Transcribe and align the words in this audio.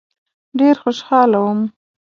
ډېر 0.59 0.75
خوشاله 0.81 1.39
وم. 1.43 1.59